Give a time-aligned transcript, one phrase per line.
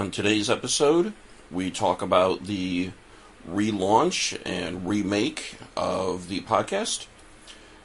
[0.00, 1.12] On today's episode,
[1.50, 2.92] we talk about the
[3.46, 7.06] relaunch and remake of the podcast.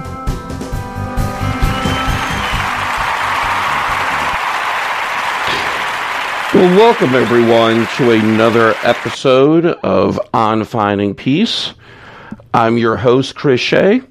[6.55, 11.73] Well, welcome everyone to another episode of On Finding Peace.
[12.53, 14.03] I'm your host, Chris Shea,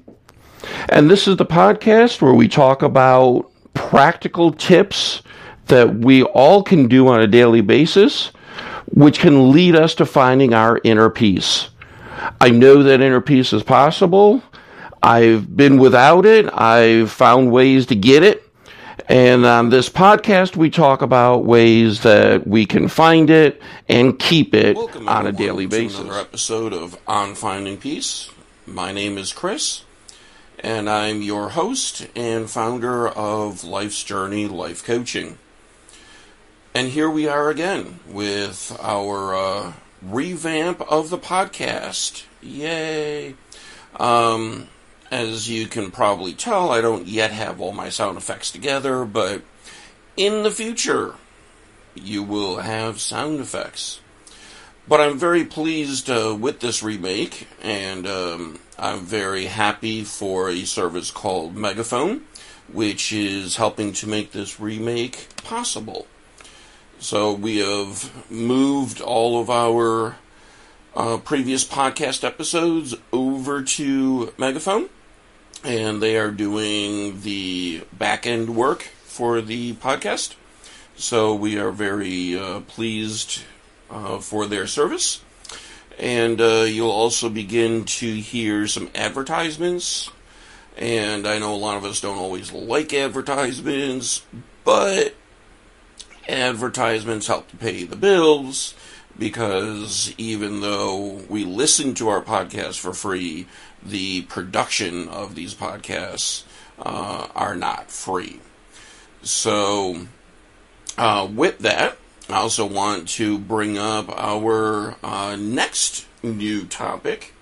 [0.88, 5.22] and this is the podcast where we talk about practical tips
[5.66, 8.28] that we all can do on a daily basis,
[8.92, 11.68] which can lead us to finding our inner peace.
[12.40, 14.42] I know that inner peace is possible.
[15.02, 16.52] I've been without it.
[16.52, 18.42] I've found ways to get it.
[19.08, 24.54] And on this podcast, we talk about ways that we can find it and keep
[24.54, 25.98] it Welcome on a daily basis.
[25.98, 28.30] another episode of On Finding Peace.
[28.66, 29.82] My name is Chris,
[30.64, 35.36] and I'm your host and founder of Life's Journey Life Coaching.
[36.72, 42.24] And here we are again with our uh, revamp of the podcast.
[42.40, 43.34] Yay!
[43.96, 44.68] Um,
[45.10, 49.42] as you can probably tell, I don't yet have all my sound effects together, but
[50.16, 51.16] in the future,
[51.94, 54.00] you will have sound effects.
[54.88, 60.64] But I'm very pleased uh, with this remake, and um, I'm very happy for a
[60.64, 62.22] service called Megaphone,
[62.72, 66.06] which is helping to make this remake possible.
[66.98, 70.16] So we have moved all of our
[70.96, 74.88] uh, previous podcast episodes over to Megaphone,
[75.62, 80.34] and they are doing the back end work for the podcast.
[80.96, 83.42] So we are very uh, pleased
[83.90, 85.20] uh, for their service.
[85.98, 90.10] And uh, you'll also begin to hear some advertisements.
[90.76, 94.24] And I know a lot of us don't always like advertisements,
[94.64, 95.14] but
[96.28, 98.74] advertisements help to pay the bills
[99.18, 103.46] because even though we listen to our podcast for free,
[103.82, 106.44] the production of these podcasts
[106.78, 108.40] uh, are not free.
[109.22, 110.06] So,
[110.98, 111.96] uh, with that,
[112.28, 117.34] I also want to bring up our uh, next new topic,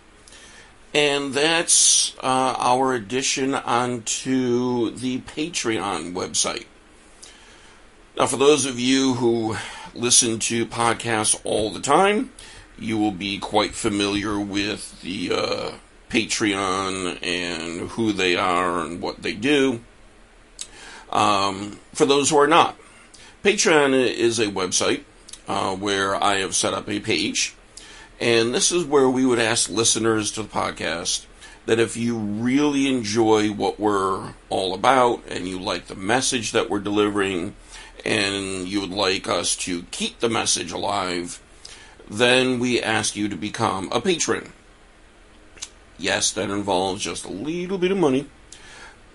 [0.92, 6.66] and that's uh, our addition onto the Patreon website.
[8.16, 9.56] Now, for those of you who
[9.94, 12.32] listen to podcasts all the time,
[12.78, 15.70] you will be quite familiar with the uh,
[16.10, 19.80] Patreon and who they are and what they do.
[21.10, 22.76] Um, for those who are not,
[23.42, 25.02] Patreon is a website
[25.48, 27.56] uh, where I have set up a page,
[28.20, 31.26] and this is where we would ask listeners to the podcast
[31.66, 36.70] that if you really enjoy what we're all about and you like the message that
[36.70, 37.56] we're delivering
[38.04, 41.40] and you would like us to keep the message alive,
[42.08, 44.52] then we ask you to become a patron.
[45.98, 48.28] Yes, that involves just a little bit of money.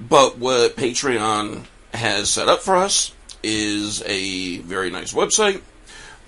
[0.01, 3.13] But what Patreon has set up for us
[3.47, 5.61] is a very nice website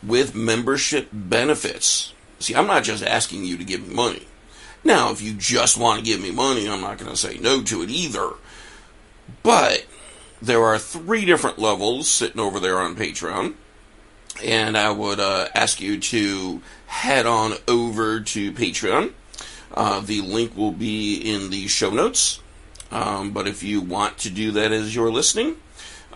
[0.01, 2.13] with membership benefits.
[2.39, 4.27] See, I'm not just asking you to give me money.
[4.83, 7.61] Now, if you just want to give me money, I'm not going to say no
[7.63, 8.31] to it either.
[9.43, 9.85] But
[10.41, 13.55] there are three different levels sitting over there on Patreon.
[14.43, 19.11] And I would uh, ask you to head on over to Patreon
[19.73, 22.41] uh, the link will be in the show notes.
[22.91, 25.57] Um, but if you want to do that as you're listening,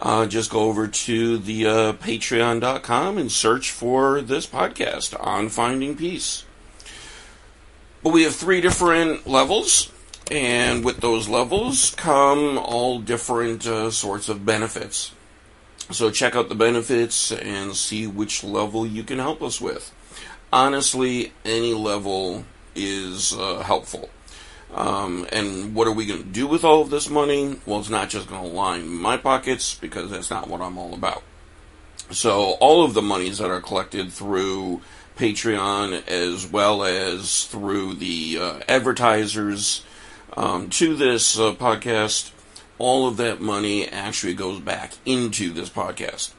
[0.04, 5.96] uh, just go over to the uh, patreon.com and search for this podcast on finding
[5.96, 6.44] peace.
[8.04, 9.94] But we have three different levels,
[10.30, 15.14] and with those levels come all different uh, sorts of benefits.
[15.90, 19.94] So check out the benefits and see which level you can help us with.
[20.52, 22.44] Honestly, any level
[22.76, 24.10] is uh, helpful.
[24.74, 27.58] Um, and what are we going to do with all of this money?
[27.66, 30.94] Well, it's not just going to line my pockets because that's not what I'm all
[30.94, 31.24] about.
[32.10, 34.82] So, all of the monies that are collected through
[35.18, 39.84] Patreon as well as through the uh, advertisers
[40.36, 42.32] um, to this uh, podcast
[42.84, 46.34] all of that money actually goes back into this podcast.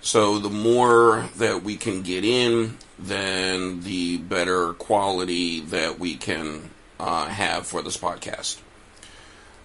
[0.00, 6.69] So the more that we can get in, then the better quality that we can
[7.00, 8.58] uh, have for this podcast.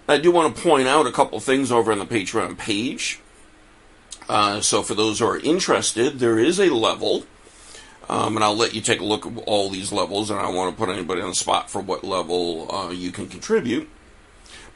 [0.08, 3.20] I do want to point out a couple things over on the Patreon page.
[4.28, 7.24] Uh, so for those who are interested, there is a level,
[8.08, 10.54] um, and I'll let you take a look at all these levels, and I don't
[10.54, 13.88] want to put anybody on the spot for what level uh, you can contribute.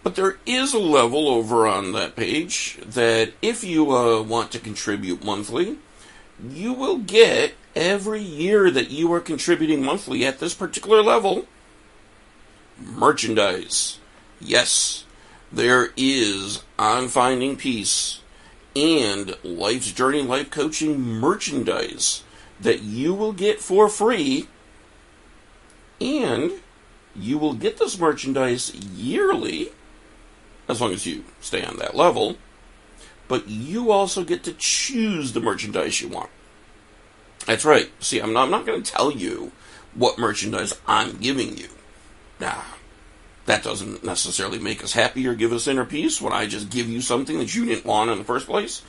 [0.03, 4.59] But there is a level over on that page that if you uh, want to
[4.59, 5.79] contribute monthly,
[6.49, 11.47] you will get every year that you are contributing monthly at this particular level
[12.81, 13.99] merchandise.
[14.41, 15.05] Yes,
[15.53, 18.21] there is on Finding Peace
[18.77, 22.23] and Life's Journey Life Coaching merchandise
[22.61, 24.49] that you will get for free.
[26.01, 26.53] And
[27.15, 29.71] you will get this merchandise yearly
[30.69, 32.37] as long as you stay on that level.
[33.29, 36.31] But you also get to choose the merchandise you want.
[37.47, 37.91] That's right.
[38.03, 39.53] See, I'm not, I'm not going to tell you
[39.95, 41.69] what merchandise I'm giving you.
[42.41, 42.63] Nah,
[43.47, 46.89] that doesn't necessarily make us happy or give us inner peace when I just give
[46.89, 48.83] you something that you didn't want in the first place.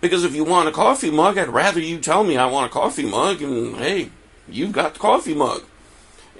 [0.00, 2.74] Because if you want a coffee mug, I'd rather you tell me I want a
[2.74, 4.10] coffee mug, and hey,
[4.48, 5.64] you've got the coffee mug.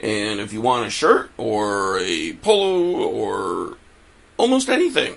[0.02, 3.76] And if you want a shirt or a polo or
[4.41, 5.17] almost anything.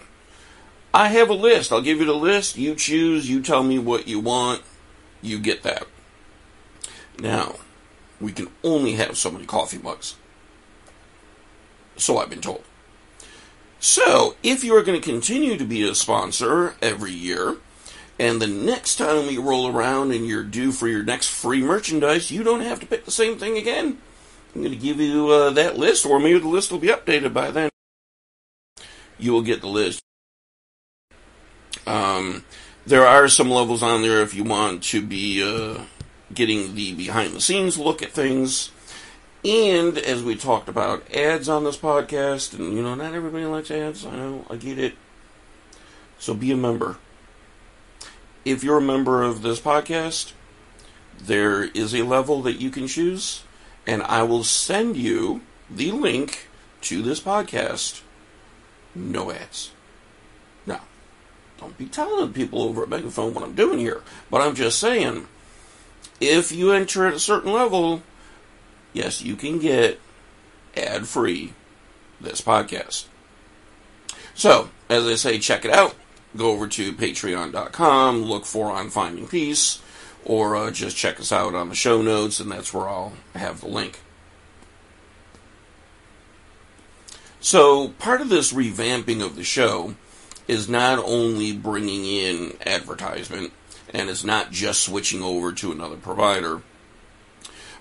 [0.94, 1.71] I have a list.
[1.71, 2.57] I'll give you the list.
[2.57, 3.30] You choose.
[3.30, 4.62] You tell me what you want.
[5.21, 5.88] You get that.
[7.18, 7.56] Now,
[8.19, 10.15] we can only have so many coffee mugs.
[11.98, 12.63] So I've been told.
[13.80, 17.57] So, if you are going to continue to be a sponsor every year,
[18.18, 22.31] and the next time we roll around and you're due for your next free merchandise,
[22.31, 23.98] you don't have to pick the same thing again.
[24.56, 27.34] I'm going to give you uh, that list, or maybe the list will be updated
[27.34, 27.69] by then
[29.24, 30.01] you will get the list.
[31.88, 32.44] Um,
[32.86, 35.84] there are some levels on there if you want to be uh,
[36.34, 38.72] getting the behind the scenes look at things.
[39.45, 43.72] And as we talked about ads on this podcast, and you know, not everybody likes
[43.72, 44.06] ads.
[44.06, 44.95] I know, I get it.
[46.18, 46.98] So be a member.
[48.45, 50.31] If you're a member of this podcast,
[51.19, 53.44] there is a level that you can choose,
[53.86, 56.48] and I will send you the link
[56.81, 58.01] to this podcast
[58.95, 59.72] no ads.
[60.66, 60.81] Now,
[61.57, 65.28] don't be telling people over a megaphone what I'm doing here, but I'm just saying,
[66.19, 68.04] if you enter at a certain level,
[68.94, 70.00] yes, you can get
[70.78, 71.54] ad free
[72.22, 73.06] this podcast.
[74.34, 75.95] So, as I say, check it out.
[76.36, 79.81] Go over to patreon.com, look for On Finding Peace,
[80.25, 83.62] or uh, just check us out on the show notes, and that's where I'll have
[83.62, 84.00] the link.
[87.40, 89.95] So, part of this revamping of the show
[90.48, 93.51] is not only bringing in advertisement,
[93.94, 96.62] and it's not just switching over to another provider,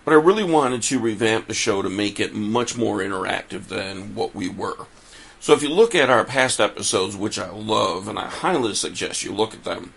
[0.05, 4.15] but I really wanted to revamp the show to make it much more interactive than
[4.15, 4.87] what we were.
[5.41, 9.25] So, if you look at our past episodes, which I love, and I highly suggest
[9.25, 9.93] you look at them,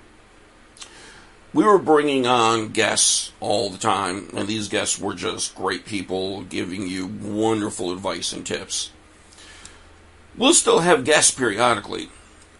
[1.53, 6.41] we were bringing on guests all the time, and these guests were just great people
[6.41, 8.91] giving you wonderful advice and tips.
[10.35, 12.09] We'll still have guests periodically,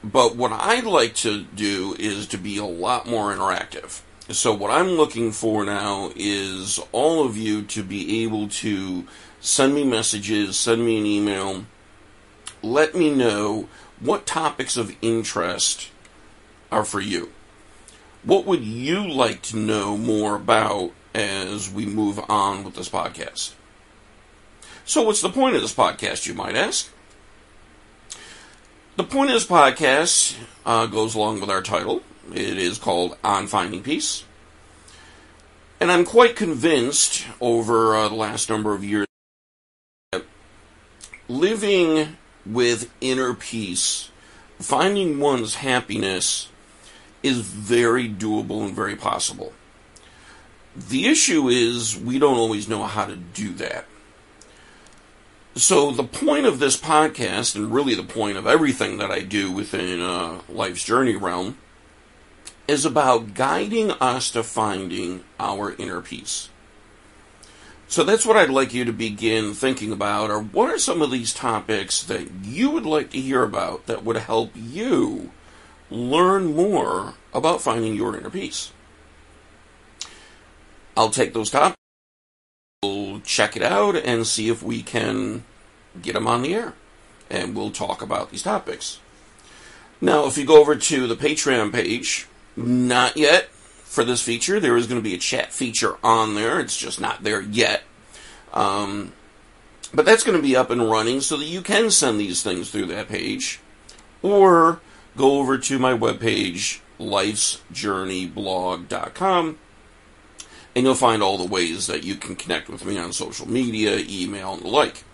[0.02, 4.02] but what I'd like to do is to be a lot more interactive.
[4.30, 9.06] So, what I'm looking for now is all of you to be able to
[9.40, 11.66] send me messages, send me an email,
[12.64, 15.92] let me know what topics of interest
[16.72, 17.32] are for you.
[18.24, 23.54] What would you like to know more about as we move on with this podcast?
[24.86, 26.90] So, what's the point of this podcast, you might ask?
[28.96, 32.02] The point of this podcast uh, goes along with our title.
[32.34, 34.24] It is called On Finding Peace.
[35.80, 39.08] And I'm quite convinced over uh, the last number of years
[40.12, 40.24] that
[41.28, 44.10] living with inner peace,
[44.60, 46.50] finding one's happiness,
[47.22, 49.54] is very doable and very possible.
[50.76, 53.86] The issue is we don't always know how to do that.
[55.56, 59.52] So, the point of this podcast, and really the point of everything that I do
[59.52, 61.58] within uh, Life's Journey realm,
[62.68, 66.50] is about guiding us to finding our inner peace.
[67.88, 71.12] So, that's what I'd like you to begin thinking about, or what are some of
[71.12, 75.32] these topics that you would like to hear about that would help you
[75.92, 78.72] learn more about finding your inner peace?
[80.98, 81.76] I'll take those topics
[83.16, 85.44] we'll check it out and see if we can
[86.02, 86.74] get them on the air.
[87.30, 89.00] And we'll talk about these topics.
[90.00, 93.50] Now, if you go over to the Patreon page, not yet
[93.84, 94.60] for this feature.
[94.60, 96.60] There is going to be a chat feature on there.
[96.60, 97.84] It's just not there yet.
[98.54, 99.14] Um,
[99.94, 102.70] but that's going to be up and running so that you can send these things
[102.70, 103.62] through that page.
[104.22, 104.82] Or
[105.16, 109.58] go over to my webpage, lifesjourneyblog.com,
[110.76, 114.04] and you'll find all the ways that you can connect with me on social media,
[114.10, 115.06] email, and the like.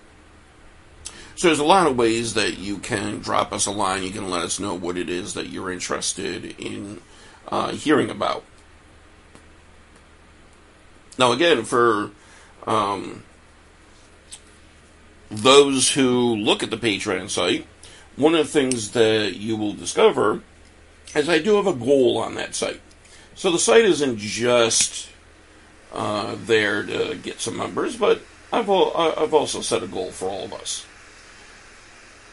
[1.36, 4.04] So there's a lot of ways that you can drop us a line.
[4.04, 7.02] You can let us know what it is that you're interested in
[7.48, 8.44] uh, hearing about.
[11.18, 12.12] Now, again, for
[12.66, 13.24] um,
[15.30, 17.68] those who look at the Patreon site,
[18.16, 20.42] one of the things that you will discover
[21.16, 22.82] is I do have a goal on that site.
[23.36, 25.10] So the site isn't just
[25.94, 28.22] uh, there to get some members, but
[28.52, 30.86] I've, I've also set a goal for all of us.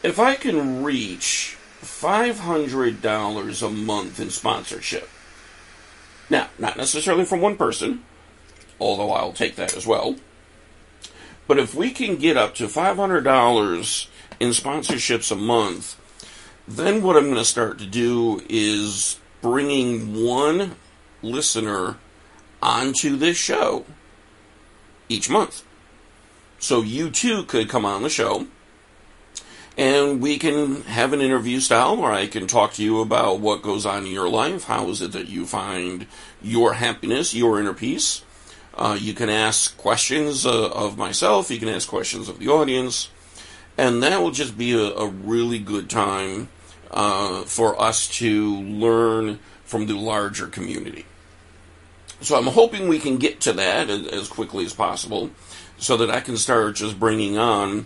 [0.01, 5.09] If I can reach $500 a month in sponsorship,
[6.29, 8.03] now, not necessarily from one person,
[8.79, 10.15] although I'll take that as well.
[11.47, 14.07] But if we can get up to $500
[14.39, 15.99] in sponsorships a month,
[16.67, 20.75] then what I'm going to start to do is bringing one
[21.23, 21.97] listener
[22.61, 23.85] onto this show
[25.07, 25.63] each month.
[26.59, 28.45] So you too could come on the show
[29.79, 33.61] and we can have an interview style where I can talk to you about what
[33.61, 34.65] goes on in your life.
[34.65, 36.05] How is it that you find
[36.41, 38.21] your happiness, your inner peace?
[38.73, 43.09] Uh, you can ask questions uh, of myself, you can ask questions of the audience,
[43.77, 46.49] and that will just be a, a really good time
[46.91, 51.05] uh, for us to learn from the larger community.
[52.19, 55.29] So I'm hoping we can get to that as quickly as possible
[55.77, 57.85] so that I can start just bringing on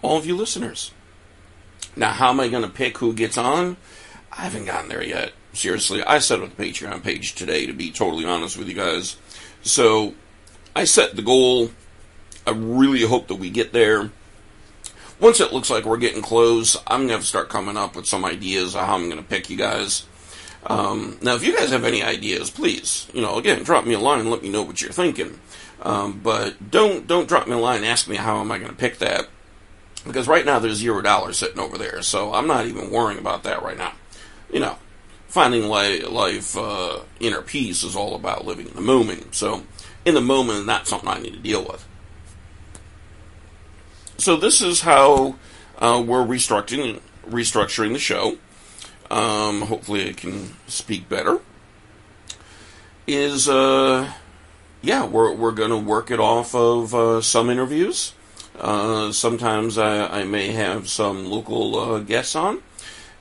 [0.00, 0.90] all of you listeners.
[1.96, 3.76] Now, how am I going to pick who gets on?
[4.32, 5.32] I haven't gotten there yet.
[5.52, 9.16] Seriously, I set up the Patreon page today, to be totally honest with you guys.
[9.62, 10.14] So,
[10.74, 11.70] I set the goal.
[12.46, 14.10] I really hope that we get there.
[15.20, 18.24] Once it looks like we're getting close, I'm going to start coming up with some
[18.24, 20.06] ideas of how I'm going to pick you guys.
[20.66, 24.00] Um, now, if you guys have any ideas, please, you know, again, drop me a
[24.00, 25.38] line and let me know what you're thinking.
[25.82, 28.70] Um, but don't don't drop me a line and ask me how am I going
[28.70, 29.28] to pick that
[30.06, 33.44] because right now there's zero dollars sitting over there, so I'm not even worrying about
[33.44, 33.92] that right now.
[34.52, 34.76] You know,
[35.28, 39.34] finding life, uh, inner peace is all about living in the moment.
[39.34, 39.62] So,
[40.04, 41.86] in the moment, that's something I need to deal with.
[44.18, 45.36] So this is how
[45.78, 48.36] uh, we're restructuring restructuring the show.
[49.10, 51.40] Um, hopefully, I can speak better.
[53.06, 54.12] Is uh,
[54.80, 58.14] yeah, we're we're going to work it off of uh, some interviews
[58.62, 62.62] uh, sometimes I, I, may have some local uh, guests on,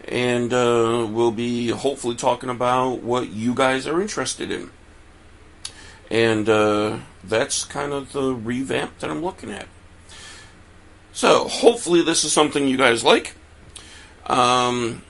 [0.08, 4.70] and uh, we'll be hopefully talking about what you guys are interested in.
[6.12, 9.68] And uh, that's kind of the revamp that I'm looking at.
[11.12, 13.34] So, hopefully, this is something you guys like.
[14.28, 15.02] Um,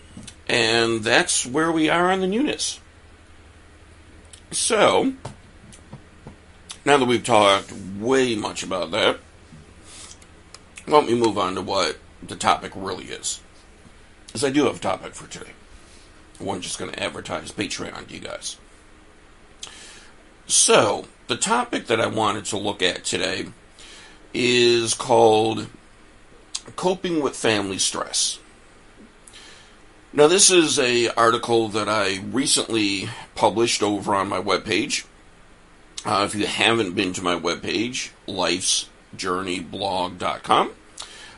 [0.48, 2.80] and that's where we are on the newness.
[4.52, 5.14] So,
[6.86, 9.20] now that we've talked way much about that,
[10.88, 13.42] let me move on to what the topic really is.
[14.28, 15.52] Because I do have a topic for today.
[16.40, 18.58] One just going to advertise Patreon to you guys.
[20.48, 23.46] So, the topic that I wanted to look at today
[24.34, 25.68] is called
[26.76, 28.40] Coping with Family Stress.
[30.14, 35.06] Now, this is a article that I recently published over on my webpage.
[36.06, 40.72] Uh, if you haven't been to my webpage, Life's journeyblog.com.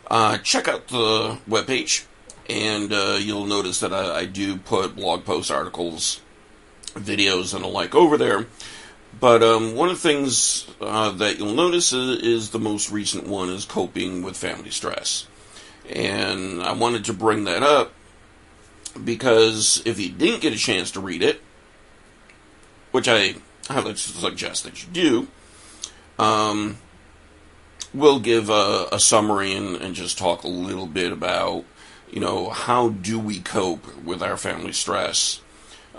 [0.10, 2.06] Uh, check out the webpage,
[2.50, 6.22] and uh, you'll notice that I, I, do put blog posts, articles,
[6.94, 8.46] videos, and the like over there.
[9.20, 13.28] But um, one of the things uh, that you'll notice is, is, the most recent
[13.28, 15.28] one is coping with family stress.
[15.90, 17.94] And I wanted to bring that up
[19.04, 21.42] because if you didn't get a chance to read it,
[22.92, 23.36] which I
[23.68, 25.28] highly suggest that you do,
[26.24, 26.78] um,
[27.94, 31.64] we'll give a, a summary and, and, just talk a little bit about,
[32.12, 35.42] you know, how do we cope with our family stress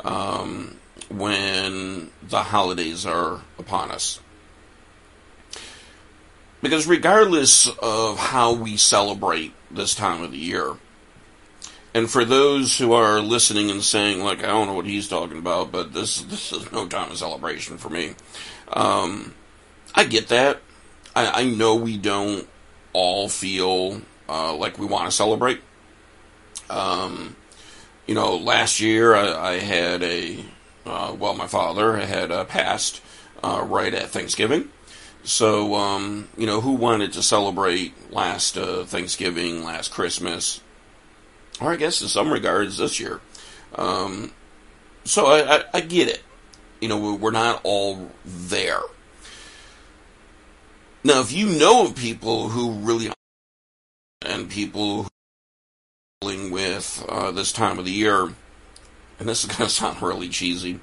[0.05, 0.77] um,
[1.09, 4.21] when the holidays are upon us.
[6.63, 10.77] Because regardless of how we celebrate this time of the year,
[11.93, 15.39] and for those who are listening and saying, like, I don't know what he's talking
[15.39, 18.15] about, but this this is no time of celebration for me.
[18.73, 19.35] Um,
[19.95, 20.61] I get that.
[21.14, 22.49] I, I know we don't
[22.92, 25.61] all feel uh, like we want to celebrate.
[26.71, 27.37] Um,
[28.06, 30.44] you know, last year I, I had a,
[30.87, 33.02] uh, well, my father had uh, passed
[33.42, 34.71] uh, right at Thanksgiving.
[35.23, 40.61] So, um, you know, who wanted to celebrate last uh, Thanksgiving, last Christmas,
[41.61, 43.21] or I guess in some regards this year?
[43.75, 44.33] Um,
[45.04, 46.23] so I, I, I get it.
[46.80, 48.83] You know, we're not all there.
[51.06, 53.12] Now, if you know of people who really
[54.25, 55.06] and people
[56.23, 58.32] dealing with uh, this time of the year,
[59.18, 60.80] and this is going to sound really cheesy,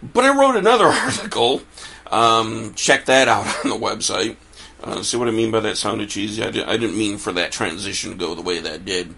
[0.00, 1.62] but I wrote another article.
[2.06, 4.36] Um, check that out on the website.
[4.82, 6.44] Uh, see what I mean by that sounded cheesy?
[6.44, 9.14] I, did, didn't mean for that transition to go the way that did.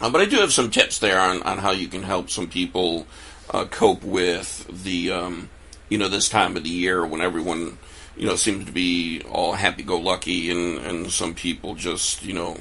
[0.00, 2.48] Uh, but I do have some tips there on, on how you can help some
[2.48, 3.06] people
[3.50, 5.48] uh, cope with the, um,
[5.88, 7.78] you know, this time of the year when everyone,
[8.16, 12.58] you know, seems to be all happy-go-lucky and, and some people just, you know,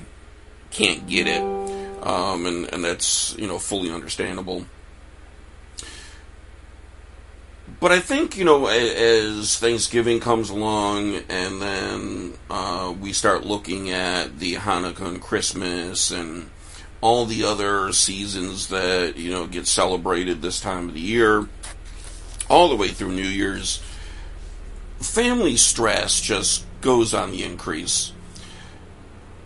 [0.72, 1.42] can't get it.
[2.04, 4.66] Um, and, and that's, you know, fully understandable.
[7.80, 13.90] But I think, you know, as Thanksgiving comes along and then uh, we start looking
[13.90, 16.50] at the Hanukkah and Christmas and
[17.02, 21.48] all the other seasons that, you know, get celebrated this time of the year,
[22.50, 23.82] all the way through New Year's,
[25.00, 28.12] family stress just goes on the increase.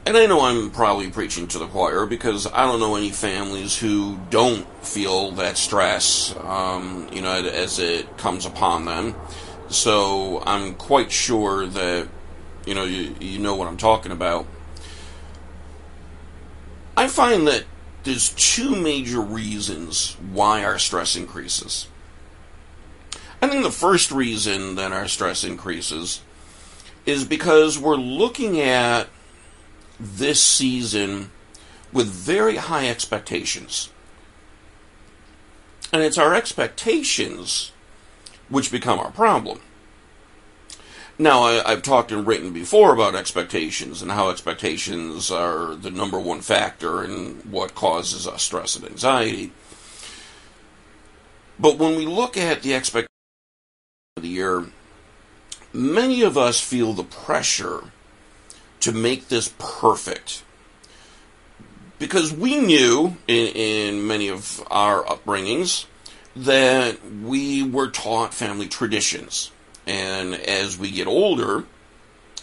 [0.05, 3.77] And I know I'm probably preaching to the choir because I don't know any families
[3.77, 9.13] who don't feel that stress, um, you know, as it comes upon them.
[9.69, 12.07] So I'm quite sure that,
[12.65, 14.47] you know, you, you know what I'm talking about.
[16.97, 17.65] I find that
[18.03, 21.87] there's two major reasons why our stress increases.
[23.41, 26.21] I think the first reason that our stress increases
[27.05, 29.07] is because we're looking at
[29.99, 31.31] this season
[31.93, 33.89] with very high expectations.
[35.91, 37.71] And it's our expectations
[38.49, 39.61] which become our problem.
[41.17, 46.17] Now, I, have talked and written before about expectations and how expectations are the number
[46.17, 49.51] one factor in what causes us stress and anxiety.
[51.59, 53.08] But when we look at the expectations
[54.19, 54.65] of the year,
[55.73, 57.85] many of us feel the pressure
[58.81, 60.43] to make this perfect.
[61.97, 65.85] Because we knew in, in many of our upbringings
[66.35, 69.51] that we were taught family traditions.
[69.85, 71.65] And as we get older,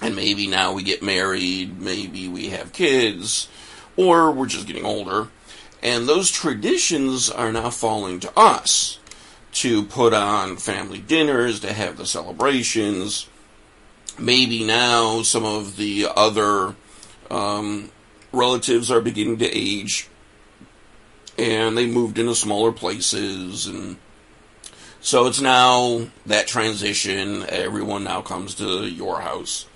[0.03, 3.49] and maybe now we get married, maybe we have kids,
[3.97, 5.29] or we're just getting older,
[5.83, 8.99] and those traditions are now falling to us
[9.57, 13.27] to put on family dinners, to have the celebrations,
[14.19, 16.75] maybe now some of the other
[17.31, 17.90] um,
[18.33, 20.09] relatives are beginning to age
[21.38, 23.97] and they moved into smaller places and
[25.01, 27.45] so it's now that transition.
[27.49, 29.66] Everyone now comes to your house.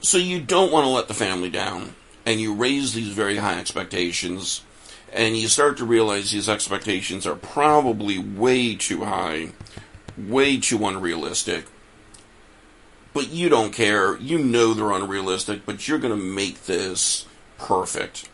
[0.00, 1.94] So you don't want to let the family down
[2.26, 4.62] and you raise these very high expectations
[5.12, 9.50] and you start to realize these expectations are probably way too high
[10.16, 11.66] way too unrealistic
[13.14, 14.18] but you don't care.
[14.18, 18.28] You know they're unrealistic, but you're going to make this perfect.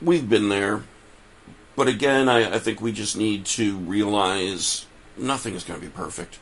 [0.00, 0.82] We've been there.
[1.76, 5.92] But again, I, I think we just need to realize nothing is going to be
[5.92, 6.40] perfect.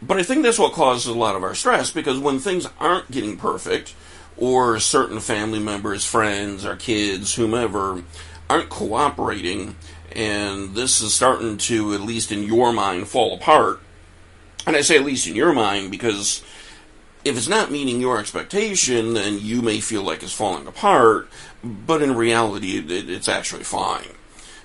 [0.00, 3.10] But I think that's what causes a lot of our stress because when things aren't
[3.12, 3.94] getting perfect,
[4.36, 8.02] or certain family members, friends, our kids, whomever,
[8.48, 9.76] aren't cooperating,
[10.14, 13.80] and this is starting to, at least in your mind, fall apart.
[14.66, 16.42] And I say at least in your mind because
[17.24, 21.28] if it's not meeting your expectation, then you may feel like it's falling apart,
[21.62, 24.08] but in reality, it, it, it's actually fine.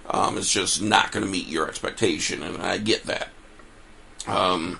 [0.10, 3.30] Um, it's just not going to meet your expectation, and I get that.
[4.26, 4.80] Um,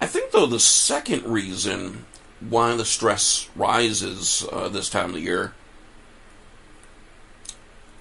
[0.00, 2.06] I think, though, the second reason
[2.40, 5.54] why the stress rises uh, this time of the year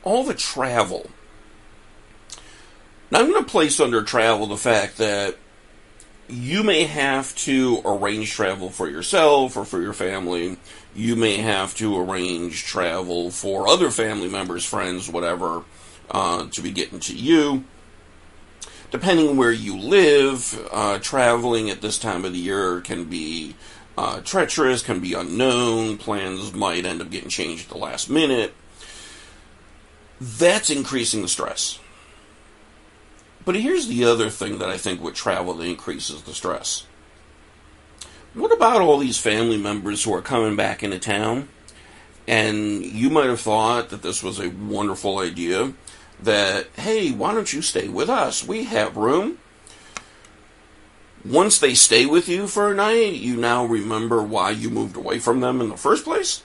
[0.07, 1.09] all the travel.
[3.11, 5.35] Now, I'm going to place under travel the fact that
[6.29, 10.57] you may have to arrange travel for yourself or for your family.
[10.95, 15.63] You may have to arrange travel for other family members, friends, whatever,
[16.09, 17.65] uh, to be getting to you.
[18.91, 23.55] Depending where you live, uh, traveling at this time of the year can be
[23.97, 25.97] uh, treacherous, can be unknown.
[25.97, 28.53] Plans might end up getting changed at the last minute.
[30.21, 31.79] That's increasing the stress.
[33.45, 36.85] But here's the other thing that I think with travel that increases the stress.
[38.33, 41.47] What about all these family members who are coming back into town
[42.27, 45.73] And you might have thought that this was a wonderful idea
[46.21, 48.45] that, hey, why don't you stay with us?
[48.45, 49.37] We have room.
[51.25, 55.19] Once they stay with you for a night, you now remember why you moved away
[55.19, 56.43] from them in the first place.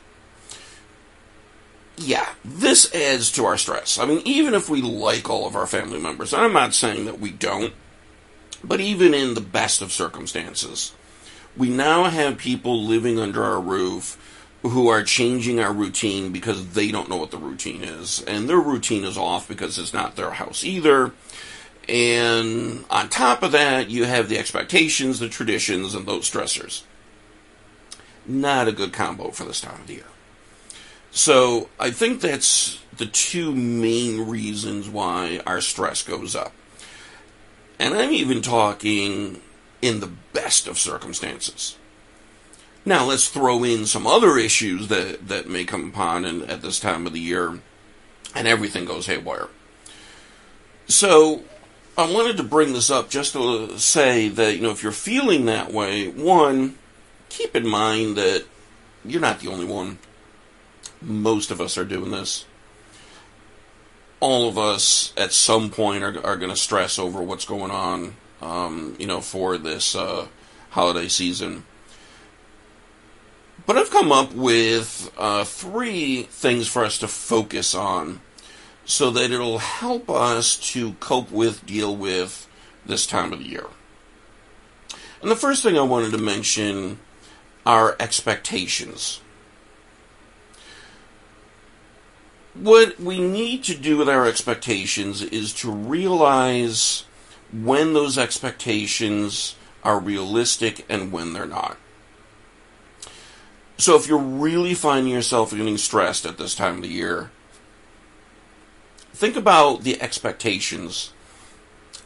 [1.96, 3.98] Yeah, this adds to our stress.
[3.98, 7.20] I mean, even if we like all of our family members, I'm not saying that
[7.20, 7.74] we don't,
[8.64, 10.92] but even in the best of circumstances,
[11.56, 14.18] we now have people living under our roof
[14.62, 18.22] who are changing our routine because they don't know what the routine is.
[18.22, 21.12] And their routine is off because it's not their house either.
[21.92, 26.84] And on top of that, you have the expectations, the traditions, and those stressors.
[28.26, 30.04] Not a good combo for this time of the year.
[31.10, 36.54] So I think that's the two main reasons why our stress goes up.
[37.78, 39.42] And I'm even talking
[39.82, 41.76] in the best of circumstances.
[42.86, 46.80] Now let's throw in some other issues that, that may come upon in, at this
[46.80, 47.60] time of the year,
[48.34, 49.48] and everything goes haywire.
[50.86, 51.42] So
[51.96, 55.44] I wanted to bring this up just to say that, you know, if you're feeling
[55.44, 56.78] that way, one,
[57.28, 58.44] keep in mind that
[59.04, 59.98] you're not the only one.
[61.02, 62.46] Most of us are doing this.
[64.20, 68.14] All of us at some point are, are going to stress over what's going on,
[68.40, 70.28] um, you know, for this uh,
[70.70, 71.64] holiday season.
[73.66, 78.20] But I've come up with uh, three things for us to focus on
[78.84, 82.48] so that it'll help us to cope with, deal with
[82.84, 83.66] this time of the year.
[85.20, 86.98] And the first thing I wanted to mention
[87.64, 89.20] are expectations.
[92.54, 97.04] What we need to do with our expectations is to realize
[97.52, 101.76] when those expectations are realistic and when they're not.
[103.78, 107.30] So if you're really finding yourself getting stressed at this time of the year,
[109.12, 111.12] think about the expectations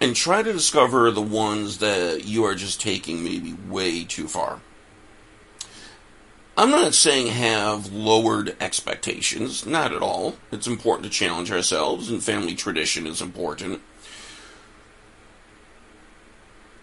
[0.00, 4.60] and try to discover the ones that you are just taking maybe way too far.
[6.58, 10.36] I'm not saying have lowered expectations, not at all.
[10.50, 13.82] It's important to challenge ourselves, and family tradition is important.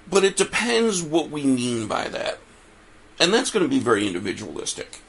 [0.08, 2.40] But it depends what we mean by that.
[3.20, 5.03] And that's going to be very individualistic.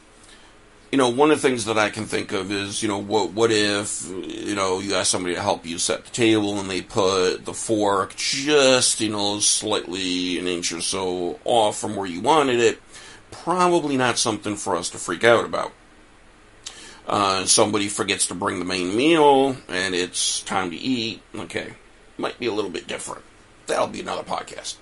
[0.94, 3.32] You know, one of the things that I can think of is, you know, what
[3.32, 6.82] what if, you know, you ask somebody to help you set the table and they
[6.82, 12.20] put the fork just, you know, slightly an inch or so off from where you
[12.20, 12.80] wanted it
[13.32, 15.72] probably not something for us to freak out about.
[17.08, 21.20] Uh, somebody forgets to bring the main meal and it's time to eat.
[21.34, 21.74] Okay,
[22.18, 23.24] might be a little bit different.
[23.66, 24.76] That'll be another podcast.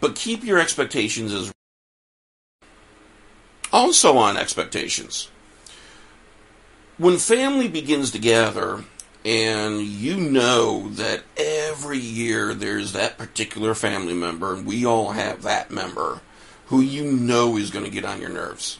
[0.00, 1.52] But keep your expectations as
[3.76, 5.28] also on expectations.
[6.96, 8.84] When family begins to gather,
[9.22, 15.42] and you know that every year there's that particular family member, and we all have
[15.42, 16.22] that member
[16.68, 18.78] who you know is going to get on your nerves.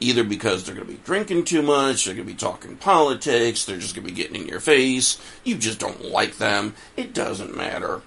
[0.00, 3.64] Either because they're going to be drinking too much, they're going to be talking politics,
[3.64, 6.74] they're just going to be getting in your face, you just don't like them.
[6.96, 8.02] It doesn't matter.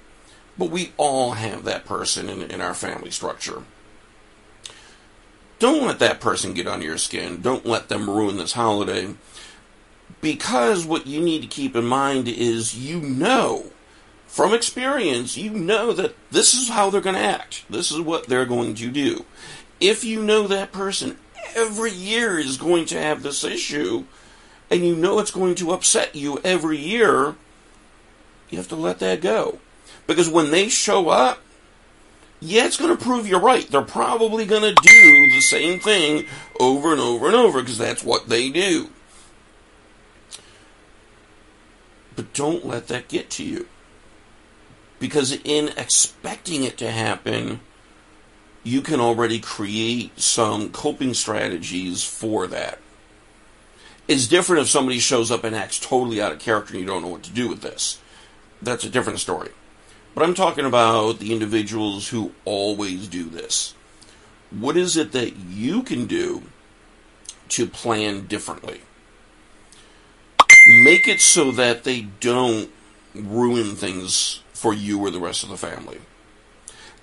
[0.57, 3.63] But we all have that person in, in our family structure.
[5.59, 7.41] Don't let that person get under your skin.
[7.41, 9.13] Don't let them ruin this holiday.
[10.21, 13.71] Because what you need to keep in mind is you know
[14.35, 17.63] from experience, you know that this is how they're going to act.
[17.69, 19.23] This is what they're going to do.
[19.79, 21.17] If you know that person
[21.55, 24.03] every year is going to have this issue,
[24.69, 27.35] and you know it's going to upset you every year,
[28.49, 29.59] you have to let that go.
[30.05, 31.39] Because when they show up,
[32.39, 33.69] yeah, it's going to prove you're right.
[33.69, 36.25] They're probably going to do the same thing
[36.59, 38.89] over and over and over because that's what they do.
[42.15, 43.67] But don't let that get to you.
[44.99, 47.59] Because in expecting it to happen,
[48.63, 52.79] you can already create some coping strategies for that.
[54.07, 57.01] It's different if somebody shows up and acts totally out of character and you don't
[57.01, 57.99] know what to do with this.
[58.61, 59.51] That's a different story.
[60.15, 63.75] But I'm talking about the individuals who always do this.
[64.49, 66.43] What is it that you can do
[67.49, 68.81] to plan differently?
[70.83, 72.71] Make it so that they don't
[73.13, 75.99] ruin things for you or the rest of the family.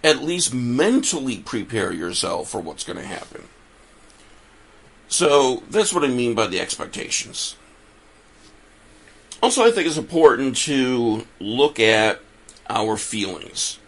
[0.03, 3.43] At least mentally prepare yourself for what's going to happen.
[5.09, 7.57] So that's what I mean by the expectations.
[9.43, 12.21] Also, I think it's important to look at
[12.73, 13.79] our feelings.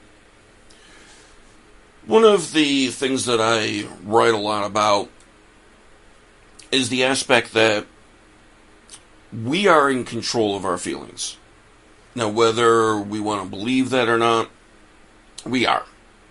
[2.07, 5.09] One of the things that I write a lot about
[6.70, 7.87] is the aspect that
[9.33, 11.38] we are in control of our feelings.
[12.14, 14.49] Now, whether we want to believe that or not,
[15.44, 15.85] we are.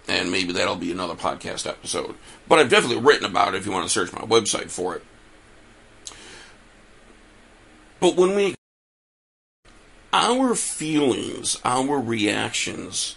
[0.07, 2.15] And maybe that'll be another podcast episode.
[2.47, 5.03] But I've definitely written about it if you want to search my website for it.
[7.99, 8.55] But when we.
[10.13, 13.15] Our feelings, our reactions,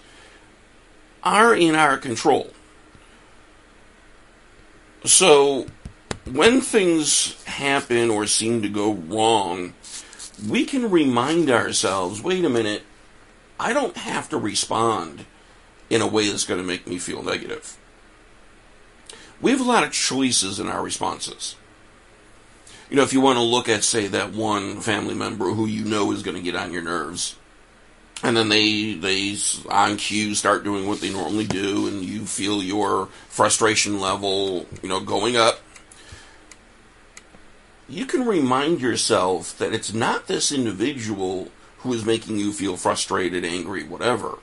[1.23, 2.53] are in our control.
[5.05, 5.67] So,
[6.25, 9.75] when things happen or seem to go wrong,
[10.49, 12.83] we can remind ourselves wait a minute,
[13.61, 15.27] I don't have to respond
[15.91, 17.77] in a way that's going to make me feel negative.
[19.41, 21.57] We have a lot of choices in our responses.
[22.91, 25.85] You know, if you want to look at, say, that one family member who you
[25.85, 27.37] know is going to get on your nerves,
[28.23, 29.37] and then they they
[29.69, 34.89] on cue start doing what they normally do, and you feel your frustration level, you
[34.89, 35.61] know, going up
[37.89, 43.45] you can remind yourself that it's not this individual who is making you feel frustrated,
[43.45, 44.39] angry, whatever.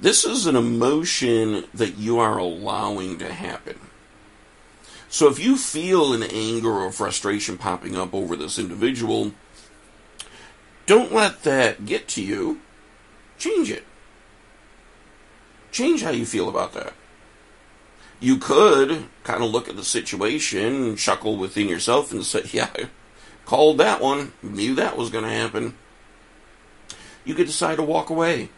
[0.00, 3.78] This is an emotion that you are allowing to happen.
[5.08, 9.32] So if you feel an anger or frustration popping up over this individual,
[10.86, 12.60] don't let that get to you.
[13.38, 13.84] Change it.
[15.70, 16.94] Change how you feel about that
[18.24, 22.88] you could kind of look at the situation chuckle within yourself and say, yeah, I
[23.44, 25.74] called that one, knew that was going to happen.
[27.24, 28.48] You could decide to walk away,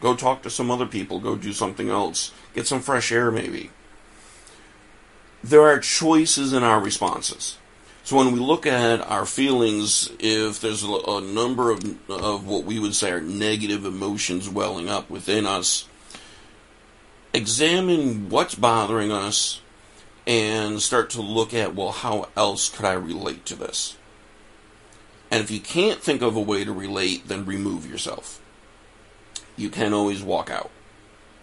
[0.00, 3.70] go talk to some other people, go do something else, get some fresh air maybe.
[5.44, 7.58] There are choices in our responses.
[8.04, 12.78] So when we look at our feelings, if there's a, number of, of what we
[12.78, 15.88] would say are negative emotions welling up within us,
[17.32, 19.60] examine what's bothering us
[20.26, 23.96] and start to look at, well, how else could I relate to this?
[25.30, 28.40] And if you can't think of a way to relate, then remove yourself.
[29.56, 30.70] You can always walk out.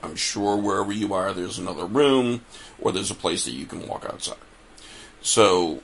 [0.01, 2.45] I'm sure wherever you are, there's another room
[2.79, 4.37] or there's a place that you can walk outside.
[5.21, 5.81] So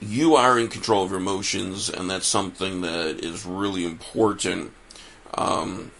[0.00, 4.72] you are in control of your emotions, and that's something that is really important,
[5.34, 5.90] um,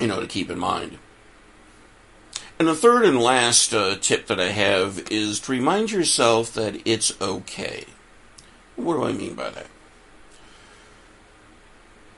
[0.00, 0.98] you know, to keep in mind.
[2.58, 6.82] And the third and last uh, tip that I have is to remind yourself that
[6.84, 7.86] it's okay.
[8.76, 9.66] What do I mean by that?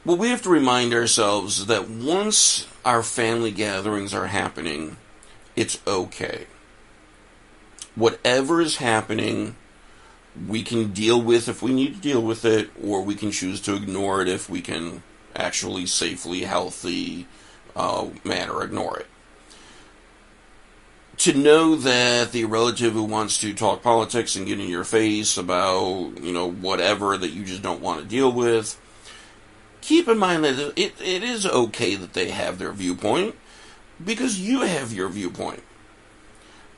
[0.05, 4.97] Well, we have to remind ourselves that once our family gatherings are happening,
[5.55, 6.47] it's okay.
[7.95, 9.55] Whatever is happening,
[10.49, 13.61] we can deal with if we need to deal with it, or we can choose
[13.61, 15.05] to ignore it if we can
[15.37, 17.29] actually safely, healthy
[17.77, 19.07] uh, manner ignore it
[21.23, 25.37] to know that the relative who wants to talk politics and get in your face
[25.37, 28.77] about, you know, whatever that you just don't want to deal with,
[29.83, 33.35] keep in mind that it, it is okay that they have their viewpoint
[34.03, 35.63] because you have your viewpoint.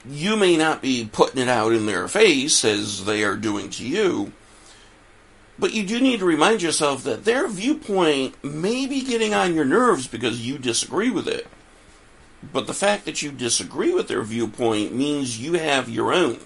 [0.07, 3.87] You may not be putting it out in their face as they are doing to
[3.87, 4.33] you,
[5.59, 9.65] but you do need to remind yourself that their viewpoint may be getting on your
[9.65, 11.47] nerves because you disagree with it.
[12.53, 16.39] But the fact that you disagree with their viewpoint means you have your own.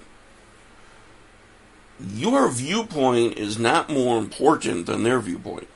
[1.98, 5.66] Your viewpoint is not more important than their viewpoint.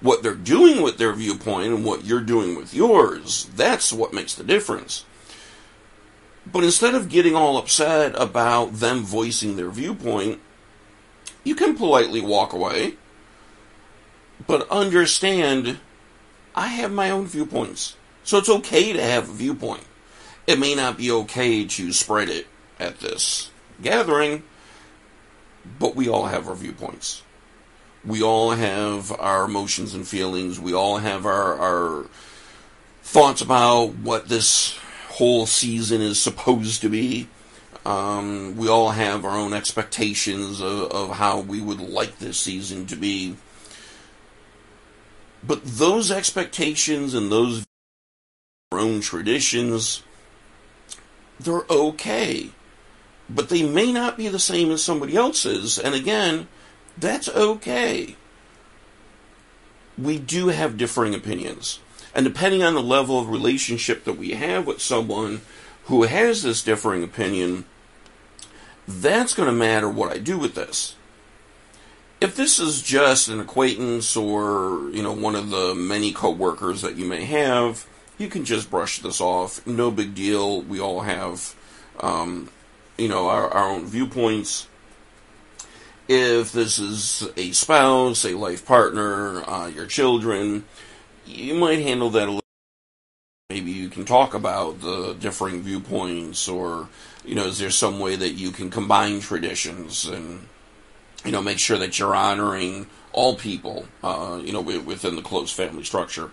[0.00, 4.34] What they're doing with their viewpoint and what you're doing with yours, that's what makes
[4.34, 5.04] the difference.
[6.50, 10.40] But instead of getting all upset about them voicing their viewpoint,
[11.44, 12.94] you can politely walk away,
[14.46, 15.78] but understand
[16.54, 17.96] I have my own viewpoints.
[18.24, 19.84] So it's okay to have a viewpoint.
[20.46, 22.46] It may not be okay to spread it
[22.78, 23.50] at this
[23.82, 24.42] gathering,
[25.78, 27.22] but we all have our viewpoints.
[28.06, 30.60] We all have our emotions and feelings.
[30.60, 32.06] We all have our, our
[33.02, 37.28] thoughts about what this whole season is supposed to be.
[37.84, 42.86] Um, we all have our own expectations of, of how we would like this season
[42.86, 43.36] to be.
[45.42, 47.64] But those expectations and those
[48.72, 50.02] own traditions,
[51.38, 52.50] they're okay.
[53.28, 55.78] But they may not be the same as somebody else's.
[55.78, 56.48] And again,
[56.98, 58.16] that's okay.
[59.98, 61.80] We do have differing opinions.
[62.14, 65.42] And depending on the level of relationship that we have with someone
[65.84, 67.64] who has this differing opinion,
[68.88, 70.94] that's going to matter what I do with this.
[72.20, 76.96] If this is just an acquaintance or, you know, one of the many coworkers that
[76.96, 79.66] you may have, you can just brush this off.
[79.66, 80.62] No big deal.
[80.62, 81.54] We all have,
[82.00, 82.48] um,
[82.96, 84.68] you know, our, our own viewpoints.
[86.08, 90.64] If this is a spouse, a life partner, uh, your children,
[91.26, 92.40] you might handle that a little.
[93.50, 96.88] Maybe you can talk about the differing viewpoints, or
[97.24, 100.46] you know, is there some way that you can combine traditions and
[101.24, 105.50] you know make sure that you're honoring all people, uh, you know, within the close
[105.50, 106.30] family structure.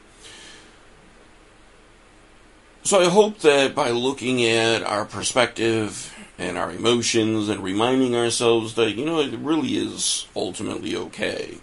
[2.86, 8.74] So I hope that by looking at our perspective and our emotions and reminding ourselves
[8.74, 11.60] that, you know, it really is ultimately okay,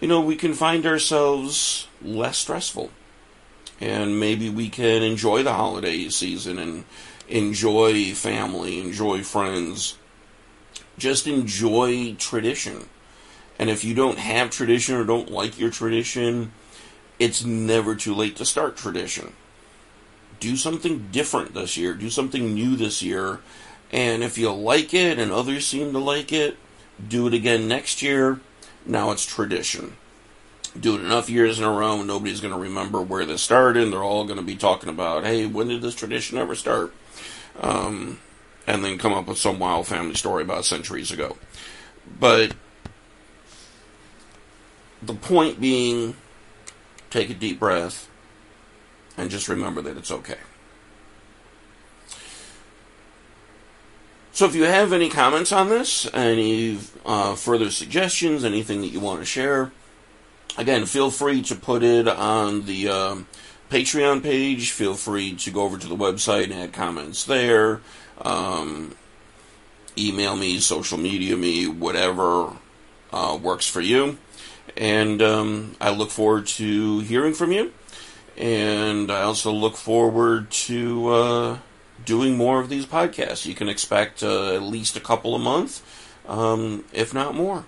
[0.00, 2.90] you know, we can find ourselves less stressful.
[3.80, 6.84] And maybe we can enjoy the holiday season and
[7.28, 9.98] enjoy family, enjoy friends,
[10.98, 12.88] just enjoy tradition.
[13.56, 16.50] And if you don't have tradition or don't like your tradition,
[17.20, 19.34] it's never too late to start tradition
[20.42, 23.38] do something different this year, do something new this year.
[23.92, 26.56] And if you like it and others seem to like it,
[27.06, 28.40] do it again next year.
[28.84, 29.96] Now it's tradition.
[30.78, 33.84] Do it enough years in a row, nobody's going to remember where this started.
[33.84, 36.92] And they're all going to be talking about, hey, when did this tradition ever start?
[37.60, 38.18] Um,
[38.66, 41.36] and then come up with some wild family story about centuries ago.
[42.18, 42.54] But
[45.00, 46.16] the point being,
[47.10, 48.08] take a deep breath
[49.16, 50.38] and just remember that it's okay.
[54.34, 58.98] So if you have any comments on this, any uh, further suggestions, anything that you
[58.98, 59.72] want to share,
[60.56, 63.26] again, feel free to put it on the um,
[63.68, 64.70] Patreon page.
[64.70, 67.82] Feel free to go over to the website and add comments there.
[68.22, 68.94] Um,
[69.98, 72.56] email me, social media me, whatever
[73.12, 74.16] uh, works for you.
[74.76, 77.72] And um, I look forward to hearing from you.
[78.36, 81.58] And I also look forward to uh,
[82.04, 83.46] doing more of these podcasts.
[83.46, 85.82] You can expect uh, at least a couple a month,
[86.26, 87.64] um, if not more.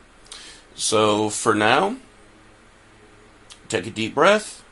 [0.74, 1.96] So for now,
[3.68, 4.64] take a deep breath,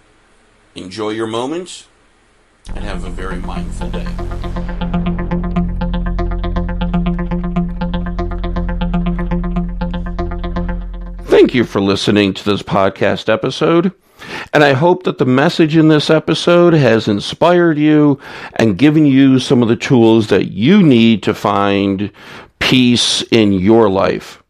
[0.74, 1.86] enjoy your moment,
[2.74, 4.06] and have a very mindful day.
[11.26, 13.92] Thank you for listening to this podcast episode.
[14.54, 18.18] And I hope that the message in this episode has inspired you
[18.56, 22.10] and given you some of the tools that you need to find
[22.58, 24.42] peace in your life.